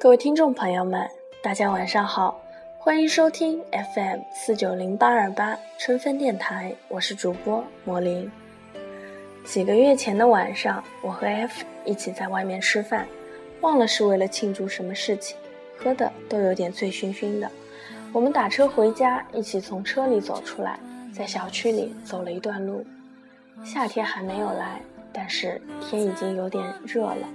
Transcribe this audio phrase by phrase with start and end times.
[0.00, 1.06] 各位听众朋友们，
[1.42, 2.40] 大家晚上好，
[2.78, 3.62] 欢迎收听
[3.94, 8.32] FM 四九零八二八春分电台，我是主播魔灵。
[9.44, 13.06] 几个月前的晚上，我和 F 一起在外面吃饭，
[13.60, 15.36] 忘了是为了庆祝什么事情，
[15.76, 17.50] 喝的都有点醉醺醺的。
[18.10, 20.80] 我们打车回家，一起从车里走出来，
[21.12, 22.82] 在小区里走了一段路。
[23.62, 24.80] 夏天还没有来，
[25.12, 27.28] 但是天已经有点热了。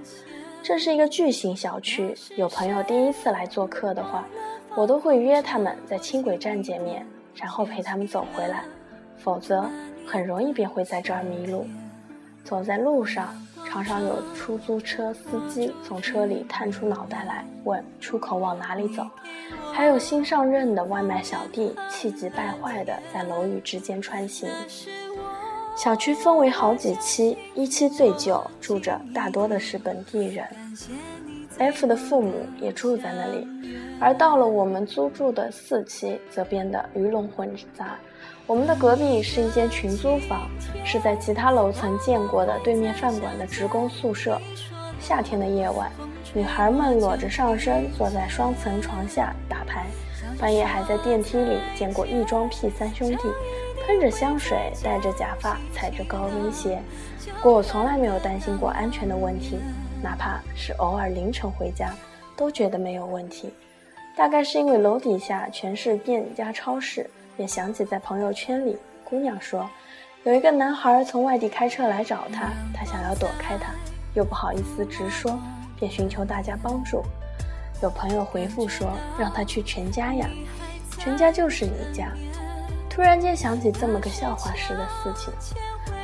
[0.68, 4.26] 这是一个巨型小区，有朋友第一次来做客的话，
[4.76, 8.64] 我都会约他们在轻轨站见面，然后陪他们走回来，
[9.16, 9.70] 否则
[10.08, 11.68] 很容易便会在这儿迷路。
[12.44, 13.30] 走在路上，
[13.68, 19.06] 常常有出租车司机从车里探出脑袋来问出口往哪里走，
[19.72, 24.50] 还有新上任的外卖小弟气急败坏地在楼宇之间穿行。
[25.76, 30.46] 小区分为好几期，一期最旧，住着大多的是本地人。
[31.58, 33.46] F 的父母也住在那里，
[34.00, 37.98] 而到了我们租住的四期，则变得鱼龙混杂。
[38.48, 40.50] 我们的隔壁是一间群租房，
[40.86, 44.40] 是在其他楼层见过的对面饭馆的职工宿舍。
[45.00, 45.92] 夏天的夜晚，
[46.34, 49.86] 女孩们裸着上身坐在双层床下打牌，
[50.40, 53.24] 半夜还在电梯里见过异装癖三兄弟。
[53.86, 56.82] 喷着香水，戴着假发，踩着高跟鞋。
[57.36, 59.60] 不过我从来没有担心过安全的问题，
[60.02, 61.94] 哪怕是偶尔凌晨回家，
[62.36, 63.54] 都觉得没有问题。
[64.18, 69.70] 大概是因为楼底下全是店家超市，便想起在朋友圈里，姑娘说
[70.24, 73.72] 有一个男孩从外地开车来找她，她想要躲开他，
[74.16, 75.38] 又不好意思直说，
[75.80, 77.04] 便寻求大家帮助。
[77.84, 78.88] 有朋友回复说
[79.20, 80.28] 让他去全家呀，
[80.98, 82.10] 全家就是你家。
[82.96, 85.34] 突然间想起这么个笑话似的事情，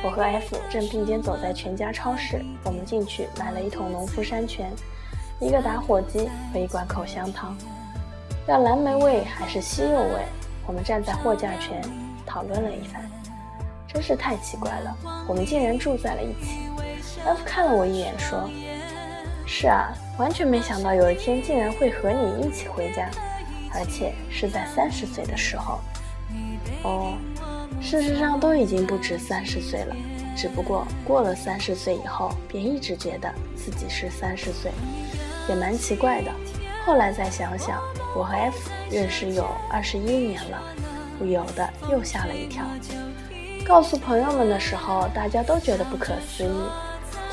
[0.04, 4.70] 我和 F 正并肩走在全家超市，我们进去买了一桶农夫山泉，
[5.40, 7.56] 一个打火机和一罐口香糖，
[8.46, 10.22] 要蓝莓味还是西柚味？
[10.66, 11.80] 我们站在货架前
[12.26, 13.10] 讨论了一番，
[13.88, 14.94] 真是太奇怪了，
[15.26, 16.58] 我们竟然住在了一起。
[17.24, 18.50] F 看了我一眼说
[19.48, 23.08] ：“是啊，完全没想到有一天竟然会和你一起回家，
[23.72, 25.80] 而且是在三十岁的时候。”
[26.82, 27.14] 哦，
[27.80, 29.94] 事实上都已经不止三十岁了，
[30.36, 34.72] 只不过过了三十岁以后，便一直觉得自己是三十岁，
[35.48, 36.30] 也蛮奇怪的。
[36.84, 37.80] 后来再想想，
[38.16, 40.60] 我和 F 认识有二十一年了，
[41.18, 42.64] 不由得又吓了一跳。
[43.64, 46.50] 告诉朋友们的时候，大家都觉得不可思议。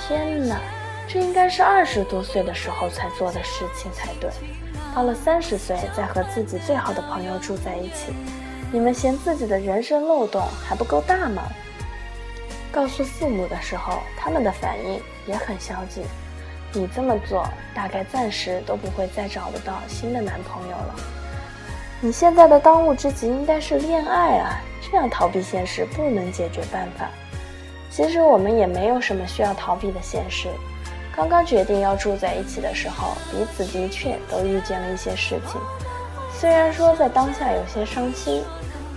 [0.08, 0.62] 天哪，
[1.08, 4.30] 这应该是二十多岁的时候才做的事情才对。
[4.96, 8.14] 到了三十岁，再和自己最好的朋友住在一起。
[8.72, 11.44] 你们嫌自己的人生漏洞还不够大吗？
[12.72, 16.04] 告诉父母的时候，他们的反应也很消极。
[16.72, 20.96] 你这么做，大概暂时都不会再找得到新的男朋友了。
[22.00, 24.62] 你现在的当务之急应该是恋爱啊！
[24.80, 27.10] 这样逃避现实不能解决办法。
[27.90, 30.48] 其实我们也没有什么需要逃避的现实。
[31.16, 35.60] 刚刚决定要住在一起的时候，彼此的确都遇见了一些事情。
[36.40, 38.44] 虽然说在当下有些伤心。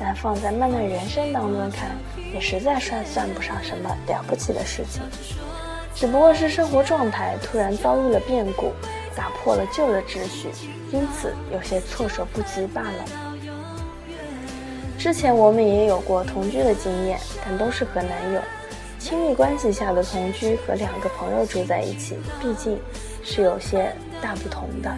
[0.05, 1.91] 但放在漫漫人生当中看，
[2.33, 5.03] 也实在算算不上什么了不起的事情，
[5.95, 8.73] 只不过是生活状态突然遭遇了变故，
[9.15, 10.49] 打破了旧的秩序，
[10.91, 13.05] 因此有些措手不及罢了。
[14.99, 18.41] 之前我们也有过同居的经验，但都是和男友，
[18.99, 22.77] 亲密关系下的同居和两个朋友住在一起，毕竟
[23.23, 24.91] 是有些大不同的。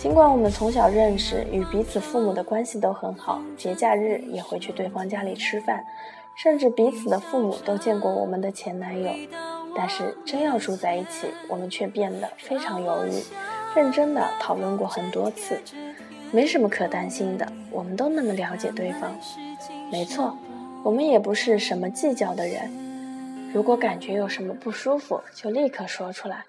[0.00, 5.84] 尽管我们从小认识，与彼此父母的关系都很好，节假日也会去对方家里吃饭，
[6.34, 9.10] 甚至彼此的父母都见过我们的前男友，
[9.76, 13.10] 但是真要住在一起，我们却变得非常犹豫，
[13.76, 15.60] 认真的讨论过很多次。
[16.32, 19.14] 没什么可担心的，我们都那么了解对方。
[19.92, 20.34] 没错，
[20.82, 22.70] 我们也不是什么计较的人。
[23.52, 26.46] 如果感觉有什么不舒服，就立刻说出来，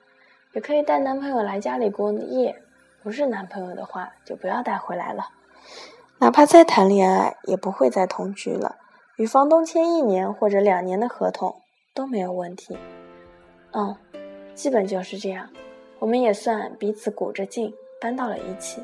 [0.54, 2.56] 也可以带男朋友来家里过夜。
[3.04, 5.30] 不是男朋友的话，就不要带回来了。
[6.20, 8.78] 哪怕再谈恋爱，也不会再同居了。
[9.18, 11.62] 与房东签一年或者两年的合同
[11.94, 12.78] 都没有问题。
[13.72, 13.96] 嗯，
[14.54, 15.50] 基本就是这样。
[16.00, 18.84] 我们也算彼此鼓着劲搬到了一起。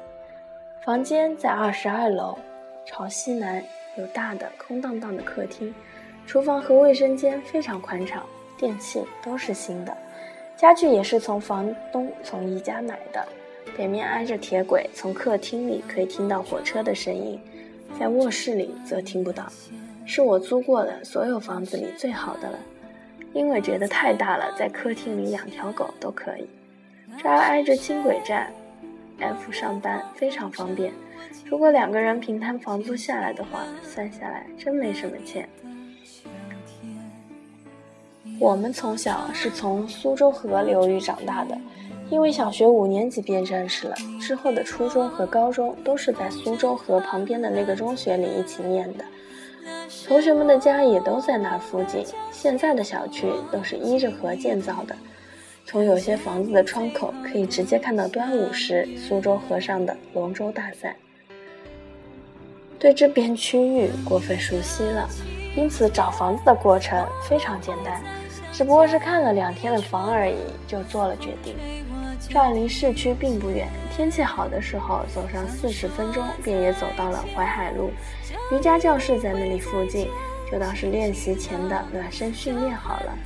[0.86, 2.38] 房间在二十二楼，
[2.86, 3.64] 朝西南，
[3.98, 5.74] 有大的空荡荡的客厅，
[6.26, 8.24] 厨房和卫生间非常宽敞，
[8.58, 9.96] 电器都是新的，
[10.56, 13.24] 家具也是从房东从宜家买的。
[13.78, 17.40] 北面挨着铁轨，从客厅里可以听到火车的声音，
[18.00, 19.46] 在卧室里则听不到。
[20.04, 22.58] 是我租过的所有房子里最好的了，
[23.34, 26.48] 因为觉得太大了，在客厅里养条狗都可以。
[27.22, 28.52] 这儿挨着轻轨站
[29.20, 30.92] ，，F 上班非常方便。
[31.46, 35.48] 如果两个人平摊房租下来的话，算下来真没什么钱。
[38.40, 41.58] 我们从小是从苏州河流域长大的，
[42.10, 49.04] 因为小学五年级便认识了，之后的初中和高中都是在苏州河旁边的那个中学里一起念的。
[50.08, 54.96] 同学们的家也都在那附近，现在的小区都是依着河建造的。
[55.66, 60.96] 从有些房子的窗口可以直接看到端午时苏州河上的龙舟大赛。
[62.80, 65.10] 对这片区域过分熟悉了，
[65.58, 68.02] 因此找房子的过程非常简单，
[68.54, 70.38] 只不过是看了两天的房而已，
[70.68, 71.56] 就做了决定。
[72.30, 77.92] 这儿离市区并不远，天气好的时候走上四十分钟便也走到了淮海路，
[78.52, 80.10] 瑜伽教室在那里附近，
[80.52, 83.18] 就当是练习前的暖身训练好了。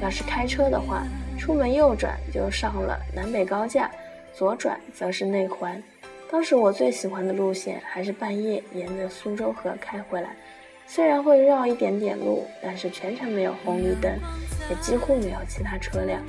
[0.00, 1.04] 要是开车的话，
[1.38, 3.88] 出门右转就上了南北高架，
[4.34, 5.80] 左转则是内环。
[6.30, 10.30] 当时我最喜欢的路线还是半夜沿着苏州河开回来，
[10.86, 14.18] 虽然会绕一点点路，但是全程没有红绿灯，
[14.68, 16.20] 也几乎没有其他车辆，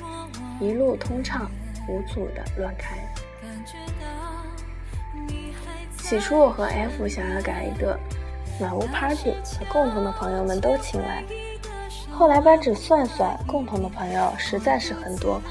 [0.60, 1.50] 一路通畅
[1.88, 2.98] 无阻的乱开。
[5.98, 7.98] 起初我和 F 想要改一个
[8.60, 11.24] 暖屋 party，把共同的朋友们都请来。
[12.12, 15.42] 后来扳指算算，共同的朋友实在是很多，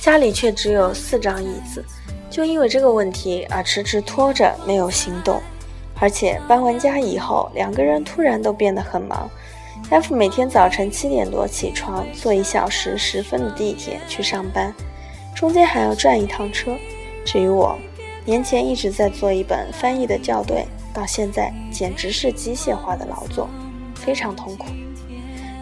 [0.00, 1.84] 家里却只有四张椅子，
[2.30, 5.40] 就因为这个问题而迟迟拖着没有行动。
[5.98, 9.28] 而且搬完家以后，两个人突然都变得很忙。
[9.90, 14.72] F 每天早晨七点多起床，坐一小时十分的地铁去上班，
[15.42, 16.76] 中间还要转一趟车。
[17.24, 17.76] 至于我，
[18.24, 23.48] 年前一直在做一本翻译的校对，到现在简直是机械化的劳作，
[23.96, 24.68] 非常痛苦。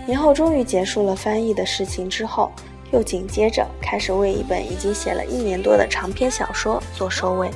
[0.07, 2.53] 年后终于结束了翻译的事情之后，
[2.91, 7.51] 又紧接着开始为一本已经写了一年多的长篇小说做收尾，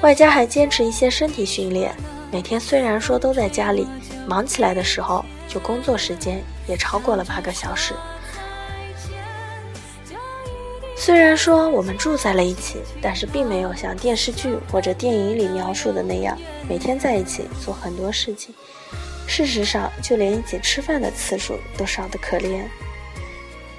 [0.00, 1.94] 外加还坚持一些身体训练。
[2.32, 3.86] 每天虽然说都在家里，
[4.26, 7.92] 忙起来的时候，就工作时间也超过了八个小时。
[11.04, 16.34] 虽然说我们住在了一起，但是并没有像电视剧或者电影里描述的那样，
[16.66, 18.54] 每天在一起做很多事情。
[19.26, 22.62] 事实上，就连一起吃饭的次数都少得可怜。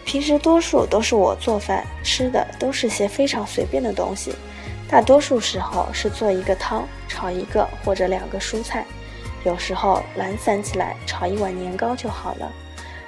[0.06, 4.32] 平时多数都是我做饭，吃的都是些非常随便的东西，
[4.88, 8.86] 大多数时候是做一个汤，炒一个或者两个蔬菜，
[9.44, 12.52] 有时候懒散起来炒一碗年糕就好了。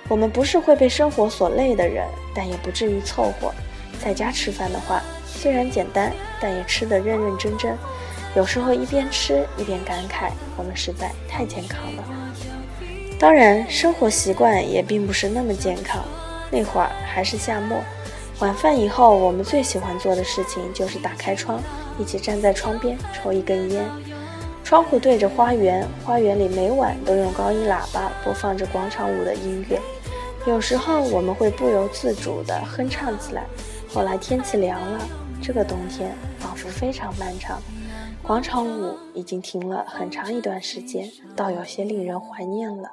[0.09, 2.03] 我们不是会被生活所累的人，
[2.33, 3.53] 但也不至于凑合。
[4.03, 6.11] 在家吃饭的话，虽然简单，
[6.41, 7.77] 但也吃得认认真真。
[8.35, 12.03] 有时候一边吃一边感慨，我们实在太健康了。
[13.19, 16.03] 当然，生活习惯也并不是那么健康。
[16.51, 17.79] 那会儿还是夏末，
[18.39, 21.59] 晚饭以后，我们最喜欢做的事情就是打开窗，
[21.97, 23.83] 一起站在窗边抽一根烟。
[24.63, 29.79] 窗户对着花园，花园里每晚都用高音喇叭播放着广场舞的音乐。
[30.45, 33.44] 有时候我们会不由自主地哼唱起来。
[33.97, 35.09] 后来天气凉了，
[35.41, 37.59] 这个冬天仿佛非常漫长。
[38.21, 42.91] 广场舞已经停了很长一段时间，倒有些令人怀念了。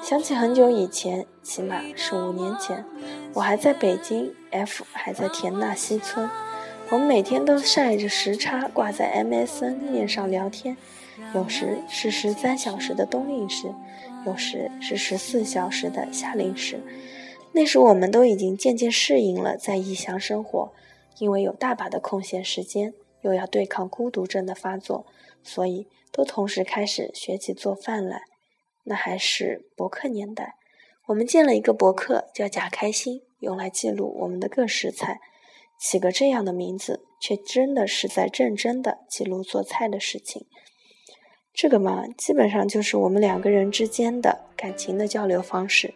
[0.00, 2.84] 想起很久以前，起码是五年前，
[3.34, 6.30] 我还在北京，F 还在田纳西村。
[6.90, 10.76] 我们每天都晒着时差挂在 MSN 面上聊天，
[11.34, 13.74] 有时是十三小时的冬令时，
[14.24, 16.80] 有时是十四小时的夏令时。
[17.52, 20.72] 那时我们都已经渐渐适应了在异乡生活，
[21.18, 25.06] 因为有大把的空闲时间，又要对抗孤独症的发作，
[25.42, 28.22] 所以都同时开始学起做饭来。
[28.84, 30.54] 那还是博客年代，
[31.08, 35.20] 我们建了一个博客，叫“假开心”，用来记录我们的各食材。
[35.80, 40.46] 起个这样的名字，却真的是在认真的记录做菜的事情。
[41.52, 45.94] 这个嘛，基本上就是我们两个人之间的感情的交流方式。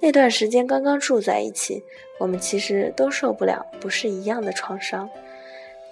[0.00, 1.82] 那段时间刚刚住在一起，
[2.18, 5.10] 我们其实都受不了不是一样的创伤，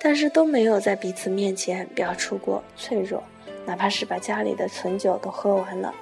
[0.01, 3.23] 但是都没有在彼此面前表出过脆弱，
[3.67, 5.93] 哪怕是把家里的存酒都喝完了。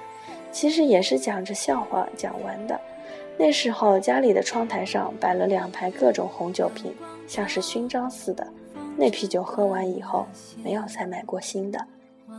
[0.51, 2.79] 其实也是讲着笑话讲完的。
[3.37, 6.93] 那时候家里的窗台上摆了两排各种红酒瓶，
[7.27, 8.47] 像是勋章似的。
[8.95, 10.25] 那批酒喝完以后，
[10.63, 11.85] 没有再买过新的，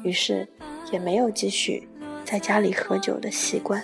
[0.03, 0.49] 于是
[0.91, 1.87] 也没有继续
[2.25, 3.83] 在家里喝酒的习惯。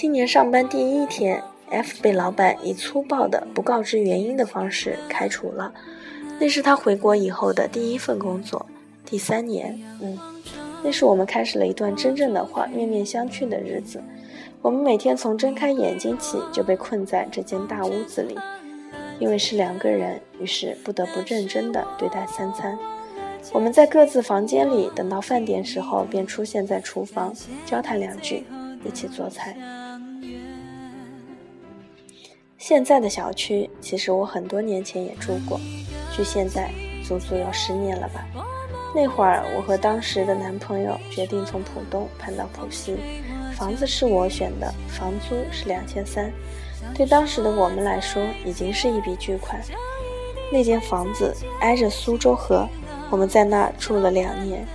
[0.00, 5.74] 新年上班第一天，F 被老板以粗暴的不告知原因的方式开除了。
[6.38, 8.64] 那是他回国以后的第一份工作，
[9.04, 10.16] 第三年，嗯。
[10.84, 14.00] 那是我们开始了一段真正的话面面相觑的日子。
[14.62, 18.38] 我们每天从睁开眼睛起就被困在这间大屋子里，
[19.18, 22.78] 因为是两个人，于是不得不认真的对待三餐。
[23.52, 27.34] 我们在各自房间里，等到饭点时候，便出现在厨房，
[27.66, 28.44] 交谈两句，
[28.84, 29.56] 一起做菜。
[32.58, 35.60] 现在的小区，其实我很多年前也住过，
[36.12, 36.70] 距现在
[37.04, 38.26] 足足有十年了吧。
[38.92, 42.96] 那会儿，我和当时的男朋友决定从浦东搬到浦西，
[43.54, 46.32] 房子是我选的，房租是两千三，
[46.94, 49.62] 对当时的我们来说，已经是一笔巨款。
[50.52, 52.68] 那间房子挨着苏州河。
[53.10, 54.66] 我们在那住了两年，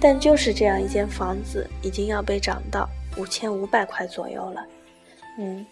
[0.00, 4.64] 但就是这样一间房子，已经要被涨到五千五百块左右了。
[5.38, 5.66] 嗯，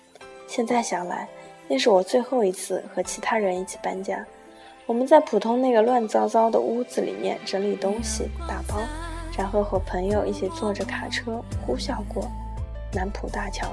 [0.48, 1.28] 现在想来，
[1.68, 4.24] 那是我最后一次和其他人一起搬家。
[4.84, 8.80] 我们在普通那个乱糟糟的屋子里面整理东西、打包，
[9.38, 12.28] 然后和朋友一起坐着卡车呼啸过
[12.92, 13.68] 南浦大桥，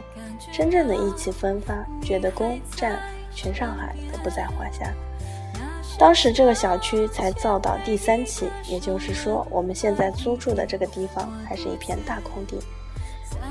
[0.54, 2.98] 真正的意气风发，觉得攻占
[3.36, 4.94] 全上海都不在话下。
[5.98, 12.58] 当时这个小区才造到第三期，也就是说，我们现在租住的这个地方还是一片大空地，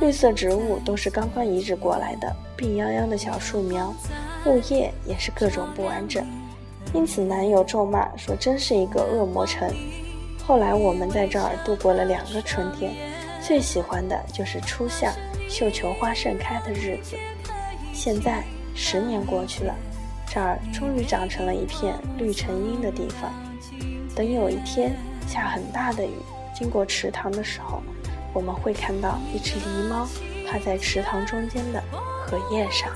[0.00, 3.92] 绿色植物都是刚刚移植过来的，病殃殃的小树苗，
[4.46, 6.26] 物业也是各种不完整，
[6.92, 9.68] 因此男友咒骂说真是一个恶魔城。
[10.46, 12.94] 后来我们在这儿度过了两个春天，
[13.42, 15.12] 最喜欢的就是初夏
[15.48, 17.16] 绣球花盛开的日子。
[17.92, 18.42] 现在
[18.74, 19.74] 十年过去了。
[20.30, 23.32] 这儿终于长成了一片绿成荫的地方。
[24.14, 24.94] 等有一天
[25.26, 26.12] 下很大的雨，
[26.54, 27.82] 经过池塘的时候，
[28.34, 30.06] 我们会看到一只狸猫
[30.46, 32.90] 趴在池塘中间的荷叶上。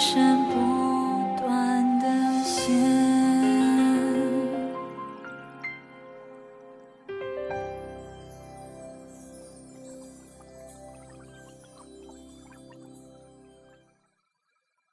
[0.00, 0.29] 生不